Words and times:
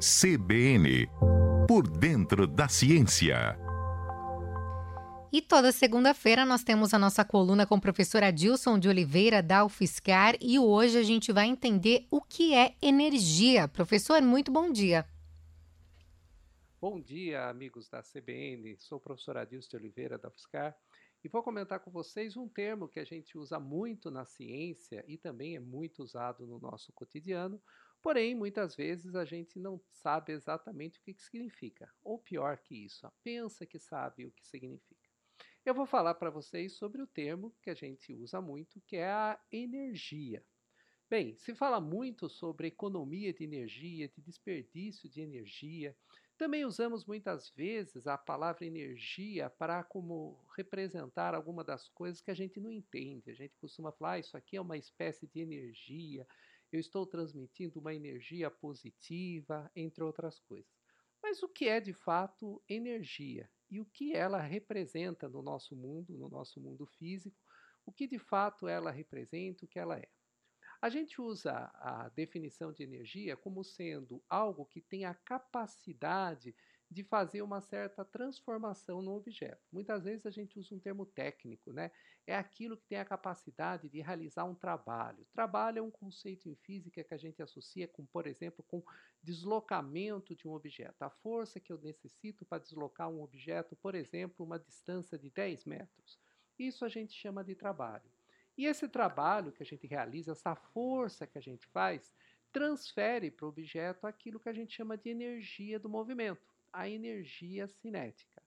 CBN 0.00 1.08
Por 1.66 1.88
Dentro 1.88 2.46
da 2.46 2.68
Ciência. 2.68 3.58
E 5.32 5.42
toda 5.42 5.72
segunda-feira 5.72 6.46
nós 6.46 6.62
temos 6.62 6.94
a 6.94 7.00
nossa 7.00 7.24
coluna 7.24 7.66
com 7.66 7.74
o 7.74 7.80
professor 7.80 8.22
Adilson 8.22 8.78
de 8.78 8.88
Oliveira 8.88 9.42
da 9.42 9.64
UFSCar 9.64 10.36
e 10.40 10.56
hoje 10.56 10.96
a 10.98 11.02
gente 11.02 11.32
vai 11.32 11.48
entender 11.48 12.06
o 12.12 12.20
que 12.20 12.54
é 12.54 12.76
energia. 12.80 13.66
Professor, 13.66 14.22
muito 14.22 14.52
bom 14.52 14.70
dia. 14.70 15.04
Bom 16.80 17.00
dia, 17.00 17.48
amigos 17.48 17.88
da 17.88 18.00
CBN. 18.00 18.76
Sou 18.78 18.98
o 18.98 19.00
professor 19.00 19.36
Adilson 19.36 19.70
de 19.70 19.76
Oliveira 19.78 20.16
da 20.16 20.28
UFSCar 20.28 20.76
e 21.24 21.28
vou 21.28 21.42
comentar 21.42 21.80
com 21.80 21.90
vocês 21.90 22.36
um 22.36 22.48
termo 22.48 22.88
que 22.88 23.00
a 23.00 23.04
gente 23.04 23.36
usa 23.36 23.58
muito 23.58 24.10
na 24.10 24.24
ciência 24.24 25.04
e 25.08 25.18
também 25.18 25.56
é 25.56 25.60
muito 25.60 26.02
usado 26.02 26.46
no 26.46 26.58
nosso 26.60 26.92
cotidiano, 26.92 27.60
porém 28.00 28.34
muitas 28.34 28.76
vezes 28.76 29.14
a 29.14 29.24
gente 29.24 29.58
não 29.58 29.80
sabe 29.90 30.32
exatamente 30.32 31.00
o 31.00 31.02
que, 31.02 31.14
que 31.14 31.22
significa, 31.22 31.92
ou 32.02 32.18
pior 32.18 32.58
que 32.58 32.84
isso, 32.84 33.10
pensa 33.22 33.66
que 33.66 33.78
sabe 33.78 34.26
o 34.26 34.32
que 34.32 34.46
significa. 34.46 35.08
Eu 35.64 35.74
vou 35.74 35.86
falar 35.86 36.14
para 36.14 36.30
vocês 36.30 36.76
sobre 36.76 37.02
o 37.02 37.06
termo 37.06 37.54
que 37.62 37.68
a 37.68 37.74
gente 37.74 38.14
usa 38.14 38.40
muito, 38.40 38.80
que 38.86 38.96
é 38.96 39.10
a 39.10 39.38
energia. 39.50 40.42
Bem, 41.10 41.36
se 41.36 41.54
fala 41.54 41.80
muito 41.80 42.28
sobre 42.28 42.68
economia 42.68 43.32
de 43.32 43.42
energia, 43.42 44.08
de 44.08 44.20
desperdício 44.20 45.08
de 45.08 45.20
energia, 45.20 45.96
também 46.38 46.64
usamos 46.64 47.04
muitas 47.04 47.50
vezes 47.50 48.06
a 48.06 48.16
palavra 48.16 48.64
energia 48.64 49.50
para 49.50 49.82
como 49.82 50.40
representar 50.56 51.34
alguma 51.34 51.64
das 51.64 51.88
coisas 51.88 52.22
que 52.22 52.30
a 52.30 52.34
gente 52.34 52.60
não 52.60 52.70
entende. 52.70 53.30
A 53.30 53.34
gente 53.34 53.56
costuma 53.58 53.90
falar, 53.90 54.12
ah, 54.12 54.18
isso 54.20 54.36
aqui 54.36 54.56
é 54.56 54.60
uma 54.60 54.78
espécie 54.78 55.26
de 55.26 55.40
energia, 55.40 56.26
eu 56.70 56.78
estou 56.78 57.04
transmitindo 57.04 57.80
uma 57.80 57.92
energia 57.92 58.50
positiva, 58.50 59.70
entre 59.74 60.04
outras 60.04 60.38
coisas. 60.38 60.70
Mas 61.20 61.42
o 61.42 61.48
que 61.48 61.66
é 61.66 61.80
de 61.80 61.92
fato 61.92 62.62
energia? 62.68 63.50
E 63.68 63.80
o 63.80 63.84
que 63.84 64.14
ela 64.14 64.40
representa 64.40 65.28
no 65.28 65.42
nosso 65.42 65.74
mundo, 65.74 66.16
no 66.16 66.28
nosso 66.28 66.60
mundo 66.60 66.86
físico? 66.86 67.36
O 67.84 67.92
que 67.92 68.06
de 68.06 68.18
fato 68.18 68.68
ela 68.68 68.90
representa, 68.90 69.64
o 69.64 69.68
que 69.68 69.78
ela 69.78 69.98
é? 69.98 70.08
A 70.80 70.88
gente 70.88 71.20
usa 71.20 71.70
a 71.74 72.08
definição 72.14 72.72
de 72.72 72.84
energia 72.84 73.36
como 73.36 73.64
sendo 73.64 74.22
algo 74.28 74.64
que 74.64 74.80
tem 74.80 75.04
a 75.04 75.12
capacidade 75.12 76.54
de 76.90 77.02
fazer 77.04 77.42
uma 77.42 77.60
certa 77.60 78.04
transformação 78.04 79.02
no 79.02 79.14
objeto. 79.14 79.60
Muitas 79.70 80.04
vezes 80.04 80.24
a 80.24 80.30
gente 80.30 80.58
usa 80.58 80.74
um 80.74 80.78
termo 80.78 81.04
técnico, 81.04 81.72
né? 81.72 81.90
É 82.26 82.34
aquilo 82.34 82.76
que 82.76 82.86
tem 82.86 82.98
a 82.98 83.04
capacidade 83.04 83.88
de 83.88 84.00
realizar 84.00 84.44
um 84.44 84.54
trabalho. 84.54 85.26
Trabalho 85.32 85.80
é 85.80 85.82
um 85.82 85.90
conceito 85.90 86.48
em 86.48 86.54
física 86.54 87.04
que 87.04 87.12
a 87.12 87.18
gente 87.18 87.42
associa 87.42 87.86
com, 87.88 88.06
por 88.06 88.26
exemplo, 88.26 88.64
com 88.68 88.82
deslocamento 89.22 90.34
de 90.34 90.46
um 90.46 90.52
objeto. 90.52 91.02
A 91.02 91.10
força 91.10 91.60
que 91.60 91.72
eu 91.72 91.78
necessito 91.78 92.44
para 92.46 92.62
deslocar 92.62 93.10
um 93.10 93.20
objeto, 93.20 93.76
por 93.76 93.94
exemplo, 93.94 94.46
uma 94.46 94.58
distância 94.58 95.18
de 95.18 95.28
10 95.28 95.64
metros. 95.64 96.18
Isso 96.58 96.84
a 96.84 96.88
gente 96.88 97.12
chama 97.12 97.44
de 97.44 97.54
trabalho. 97.54 98.10
E 98.58 98.66
esse 98.66 98.88
trabalho 98.88 99.52
que 99.52 99.62
a 99.62 99.66
gente 99.66 99.86
realiza, 99.86 100.32
essa 100.32 100.56
força 100.56 101.28
que 101.28 101.38
a 101.38 101.40
gente 101.40 101.64
faz, 101.68 102.12
transfere 102.50 103.30
para 103.30 103.46
o 103.46 103.50
objeto 103.50 104.04
aquilo 104.04 104.40
que 104.40 104.48
a 104.48 104.52
gente 104.52 104.74
chama 104.74 104.96
de 104.96 105.08
energia 105.08 105.78
do 105.78 105.88
movimento, 105.88 106.52
a 106.72 106.88
energia 106.88 107.68
cinética. 107.68 108.42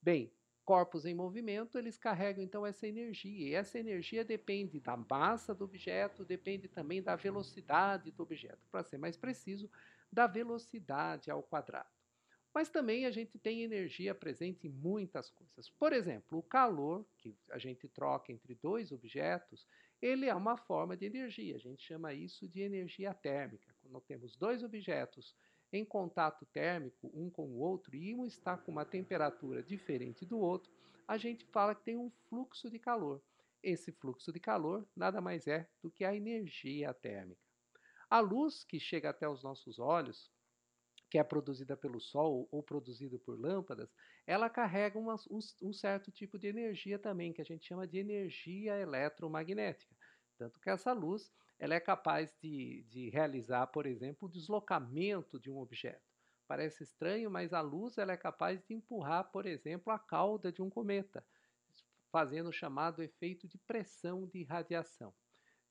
Bem, 0.00 0.32
corpos 0.64 1.04
em 1.04 1.12
movimento, 1.12 1.76
eles 1.76 1.98
carregam 1.98 2.44
então 2.44 2.64
essa 2.64 2.86
energia, 2.86 3.48
e 3.48 3.54
essa 3.54 3.80
energia 3.80 4.24
depende 4.24 4.78
da 4.78 4.96
massa 4.96 5.52
do 5.52 5.64
objeto, 5.64 6.24
depende 6.24 6.68
também 6.68 7.02
da 7.02 7.16
velocidade 7.16 8.12
do 8.12 8.22
objeto, 8.22 8.68
para 8.70 8.84
ser 8.84 8.96
mais 8.96 9.16
preciso, 9.16 9.68
da 10.12 10.28
velocidade 10.28 11.32
ao 11.32 11.42
quadrado. 11.42 11.97
Mas 12.54 12.68
também 12.68 13.06
a 13.06 13.10
gente 13.10 13.38
tem 13.38 13.62
energia 13.62 14.14
presente 14.14 14.66
em 14.66 14.70
muitas 14.70 15.30
coisas. 15.30 15.68
Por 15.70 15.92
exemplo, 15.92 16.38
o 16.38 16.42
calor 16.42 17.06
que 17.18 17.36
a 17.50 17.58
gente 17.58 17.88
troca 17.88 18.32
entre 18.32 18.54
dois 18.54 18.90
objetos, 18.90 19.66
ele 20.00 20.26
é 20.26 20.34
uma 20.34 20.56
forma 20.56 20.96
de 20.96 21.06
energia. 21.06 21.56
A 21.56 21.60
gente 21.60 21.82
chama 21.82 22.12
isso 22.14 22.48
de 22.48 22.60
energia 22.60 23.12
térmica. 23.14 23.74
Quando 23.82 24.00
temos 24.00 24.36
dois 24.36 24.62
objetos 24.62 25.36
em 25.72 25.84
contato 25.84 26.46
térmico 26.46 27.10
um 27.14 27.28
com 27.28 27.46
o 27.46 27.58
outro 27.58 27.94
e 27.94 28.14
um 28.14 28.24
está 28.24 28.56
com 28.56 28.72
uma 28.72 28.84
temperatura 28.84 29.62
diferente 29.62 30.24
do 30.24 30.38
outro, 30.38 30.72
a 31.06 31.16
gente 31.18 31.44
fala 31.46 31.74
que 31.74 31.84
tem 31.84 31.96
um 31.96 32.10
fluxo 32.28 32.70
de 32.70 32.78
calor. 32.78 33.22
Esse 33.62 33.92
fluxo 33.92 34.32
de 34.32 34.40
calor 34.40 34.86
nada 34.96 35.20
mais 35.20 35.46
é 35.46 35.68
do 35.82 35.90
que 35.90 36.04
a 36.04 36.14
energia 36.14 36.94
térmica. 36.94 37.42
A 38.08 38.20
luz 38.20 38.64
que 38.64 38.80
chega 38.80 39.10
até 39.10 39.28
os 39.28 39.42
nossos 39.42 39.78
olhos, 39.78 40.30
que 41.10 41.18
é 41.18 41.24
produzida 41.24 41.76
pelo 41.76 42.00
Sol 42.00 42.48
ou 42.50 42.62
produzida 42.62 43.18
por 43.18 43.38
lâmpadas, 43.38 43.94
ela 44.26 44.50
carrega 44.50 44.98
uma, 44.98 45.16
um, 45.30 45.38
um, 45.62 45.72
certo 45.72 46.10
tipo 46.10 46.38
de 46.38 46.48
energia 46.48 46.98
também, 46.98 47.32
que 47.32 47.40
a 47.40 47.44
gente 47.44 47.66
chama 47.66 47.86
de 47.86 47.98
energia 47.98 48.78
eletromagnética. 48.78 49.96
Tanto 50.36 50.60
que 50.60 50.70
essa 50.70 50.92
luz 50.92 51.32
ela 51.58 51.74
é 51.74 51.80
capaz 51.80 52.36
de, 52.40 52.84
de 52.88 53.08
realizar, 53.10 53.66
por 53.68 53.86
exemplo, 53.86 54.28
o 54.28 54.30
deslocamento 54.30 55.40
de 55.40 55.50
um 55.50 55.58
objeto. 55.58 56.06
Parece 56.46 56.84
estranho, 56.84 57.30
mas 57.30 57.52
a 57.52 57.60
luz 57.60 57.98
ela 57.98 58.12
é 58.12 58.16
capaz 58.16 58.62
de 58.64 58.74
empurrar, 58.74 59.30
por 59.30 59.44
exemplo, 59.44 59.92
a 59.92 59.98
cauda 59.98 60.52
de 60.52 60.62
um 60.62 60.70
cometa, 60.70 61.24
fazendo 62.10 62.48
o 62.48 62.52
chamado 62.52 63.02
efeito 63.02 63.48
de 63.48 63.58
pressão 63.58 64.26
de 64.26 64.44
radiação. 64.44 65.12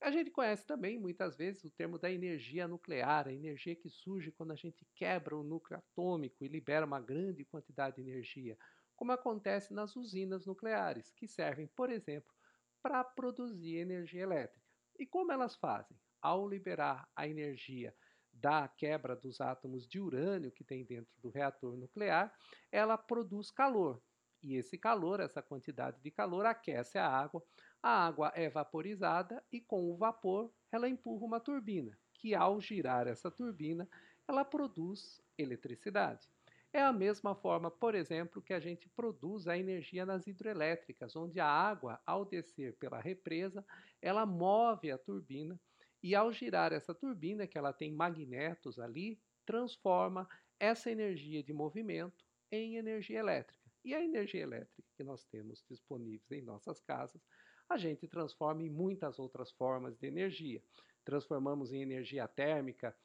A 0.00 0.12
gente 0.12 0.30
conhece 0.30 0.64
também, 0.64 0.98
muitas 0.98 1.36
vezes, 1.36 1.64
o 1.64 1.70
termo 1.70 1.98
da 1.98 2.10
energia 2.10 2.68
nuclear, 2.68 3.26
a 3.26 3.32
energia 3.32 3.74
que 3.74 3.90
surge 3.90 4.30
quando 4.30 4.52
a 4.52 4.56
gente 4.56 4.86
quebra 4.94 5.36
o 5.36 5.42
núcleo 5.42 5.78
atômico 5.78 6.44
e 6.44 6.48
libera 6.48 6.86
uma 6.86 7.00
grande 7.00 7.44
quantidade 7.44 7.96
de 7.96 8.02
energia, 8.02 8.56
como 8.94 9.10
acontece 9.10 9.74
nas 9.74 9.96
usinas 9.96 10.46
nucleares, 10.46 11.10
que 11.10 11.26
servem, 11.26 11.66
por 11.66 11.90
exemplo, 11.90 12.32
para 12.80 13.02
produzir 13.02 13.76
energia 13.76 14.22
elétrica. 14.22 14.64
E 14.98 15.06
como 15.06 15.32
elas 15.32 15.56
fazem? 15.56 15.98
Ao 16.22 16.48
liberar 16.48 17.08
a 17.14 17.26
energia 17.26 17.94
da 18.32 18.68
quebra 18.68 19.16
dos 19.16 19.40
átomos 19.40 19.86
de 19.86 20.00
urânio 20.00 20.52
que 20.52 20.64
tem 20.64 20.84
dentro 20.84 21.12
do 21.20 21.28
reator 21.28 21.76
nuclear, 21.76 22.32
ela 22.70 22.96
produz 22.96 23.50
calor. 23.50 24.00
E 24.42 24.54
esse 24.54 24.78
calor, 24.78 25.18
essa 25.18 25.42
quantidade 25.42 26.00
de 26.00 26.10
calor, 26.10 26.46
aquece 26.46 26.98
a 26.98 27.08
água, 27.08 27.42
a 27.82 28.06
água 28.06 28.32
é 28.34 28.48
vaporizada 28.48 29.42
e 29.52 29.60
com 29.60 29.90
o 29.90 29.96
vapor 29.96 30.52
ela 30.70 30.88
empurra 30.88 31.24
uma 31.24 31.40
turbina, 31.40 31.98
que 32.14 32.34
ao 32.34 32.60
girar 32.60 33.06
essa 33.06 33.30
turbina, 33.30 33.88
ela 34.26 34.44
produz 34.44 35.22
eletricidade. 35.36 36.28
É 36.72 36.82
a 36.82 36.92
mesma 36.92 37.34
forma, 37.34 37.70
por 37.70 37.94
exemplo, 37.94 38.42
que 38.42 38.52
a 38.52 38.60
gente 38.60 38.88
produz 38.90 39.48
a 39.48 39.56
energia 39.56 40.04
nas 40.04 40.26
hidrelétricas, 40.26 41.16
onde 41.16 41.40
a 41.40 41.46
água, 41.46 41.98
ao 42.04 42.26
descer 42.26 42.76
pela 42.76 43.00
represa, 43.00 43.64
ela 44.02 44.26
move 44.26 44.90
a 44.90 44.98
turbina 44.98 45.58
e 46.02 46.14
ao 46.14 46.30
girar 46.30 46.72
essa 46.72 46.94
turbina, 46.94 47.46
que 47.46 47.56
ela 47.56 47.72
tem 47.72 47.90
magnetos 47.92 48.78
ali, 48.78 49.18
transforma 49.46 50.28
essa 50.60 50.90
energia 50.90 51.42
de 51.42 51.52
movimento 51.54 52.24
em 52.52 52.76
energia 52.76 53.18
elétrica. 53.18 53.58
E 53.82 53.94
a 53.94 54.04
energia 54.04 54.42
elétrica 54.42 54.88
que 54.94 55.02
nós 55.02 55.24
temos 55.24 55.64
disponíveis 55.68 56.30
em 56.30 56.42
nossas 56.42 56.80
casas 56.80 57.22
a 57.68 57.76
gente 57.76 58.08
transforma 58.08 58.62
em 58.62 58.70
muitas 58.70 59.18
outras 59.18 59.50
formas 59.50 59.96
de 59.96 60.06
energia. 60.06 60.62
Transformamos 61.04 61.72
em 61.72 61.82
energia 61.82 62.26
térmica, 62.26 62.96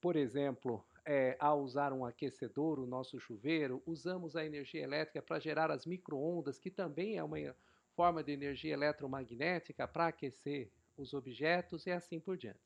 por 0.00 0.16
exemplo, 0.16 0.84
é, 1.04 1.36
ao 1.38 1.62
usar 1.62 1.92
um 1.92 2.04
aquecedor, 2.04 2.78
o 2.78 2.86
nosso 2.86 3.18
chuveiro, 3.18 3.82
usamos 3.86 4.36
a 4.36 4.44
energia 4.44 4.82
elétrica 4.82 5.22
para 5.22 5.38
gerar 5.38 5.70
as 5.70 5.86
microondas, 5.86 6.58
que 6.58 6.70
também 6.70 7.16
é 7.16 7.24
uma 7.24 7.38
forma 7.94 8.22
de 8.22 8.32
energia 8.32 8.74
eletromagnética 8.74 9.88
para 9.88 10.08
aquecer 10.08 10.70
os 10.96 11.14
objetos 11.14 11.86
e 11.86 11.90
assim 11.90 12.20
por 12.20 12.36
diante. 12.36 12.60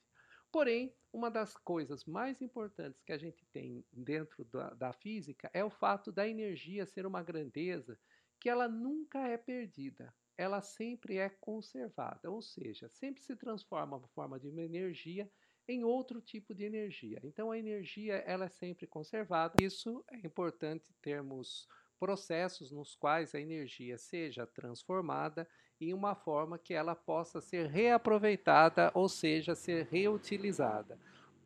Porém, 0.50 0.92
uma 1.12 1.30
das 1.30 1.56
coisas 1.56 2.04
mais 2.04 2.42
importantes 2.42 3.02
que 3.02 3.12
a 3.12 3.18
gente 3.18 3.44
tem 3.52 3.84
dentro 3.92 4.44
da, 4.46 4.70
da, 4.70 4.92
física 4.92 5.48
é 5.52 5.64
o 5.64 5.70
fato 5.70 6.10
da 6.10 6.26
energia 6.26 6.86
ser 6.86 7.06
uma 7.06 7.22
grandeza 7.22 7.96
que 8.40 8.48
ela 8.48 8.66
nunca 8.66 9.28
é 9.28 9.36
perdida 9.36 10.12
ela 10.40 10.62
sempre 10.62 11.18
é 11.18 11.28
conservada, 11.28 12.30
ou 12.30 12.40
seja, 12.40 12.88
sempre 12.88 13.22
se 13.22 13.36
transforma 13.36 13.98
uma 13.98 14.08
forma 14.08 14.40
de 14.40 14.48
uma 14.48 14.62
energia 14.62 15.30
em 15.68 15.84
outro 15.84 16.18
tipo 16.18 16.54
de 16.54 16.64
energia. 16.64 17.20
Então 17.22 17.50
a 17.50 17.58
energia 17.58 18.14
ela 18.26 18.46
é 18.46 18.48
sempre 18.48 18.86
conservada. 18.86 19.54
Isso 19.60 20.02
é 20.10 20.16
importante 20.16 20.94
termos 21.02 21.68
processos 21.98 22.72
nos 22.72 22.94
quais 22.96 23.34
a 23.34 23.40
energia 23.40 23.98
seja 23.98 24.46
transformada 24.46 25.46
em 25.78 25.92
uma 25.92 26.14
forma 26.14 26.58
que 26.58 26.72
ela 26.72 26.96
possa 26.96 27.38
ser 27.42 27.66
reaproveitada, 27.66 28.90
ou 28.94 29.10
seja, 29.10 29.54
ser 29.54 29.88
reutilizada. 29.90 30.98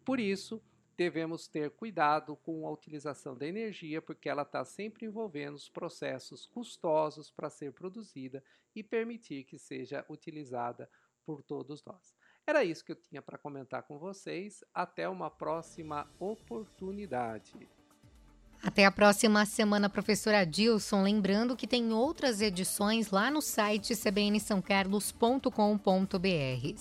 Por 0.04 0.20
isso, 0.20 0.62
devemos 0.96 1.46
ter 1.46 1.70
cuidado 1.70 2.36
com 2.36 2.66
a 2.66 2.70
utilização 2.70 3.36
da 3.36 3.46
energia, 3.46 4.00
porque 4.00 4.28
ela 4.28 4.42
está 4.42 4.64
sempre 4.64 5.06
envolvendo 5.06 5.54
os 5.54 5.68
processos 5.68 6.46
custosos 6.46 7.30
para 7.30 7.50
ser 7.50 7.72
produzida 7.72 8.42
e 8.74 8.82
permitir 8.82 9.44
que 9.44 9.58
seja 9.58 10.04
utilizada 10.08 10.88
por 11.24 11.42
todos 11.42 11.84
nós. 11.84 12.14
Era 12.46 12.62
isso 12.62 12.84
que 12.84 12.92
eu 12.92 12.96
tinha 12.96 13.22
para 13.22 13.38
comentar 13.38 13.84
com 13.84 13.98
vocês. 13.98 14.62
Até 14.74 15.08
uma 15.08 15.30
próxima 15.30 16.06
oportunidade. 16.18 17.54
Até 18.62 18.84
a 18.86 18.90
próxima 18.90 19.44
semana, 19.44 19.90
professora 19.90 20.40
Adilson. 20.40 21.02
Lembrando 21.02 21.56
que 21.56 21.66
tem 21.66 21.92
outras 21.92 22.40
edições 22.40 23.10
lá 23.10 23.30
no 23.30 23.42
site 23.42 23.94
cbnsãocarlos.com.br. 23.94 26.80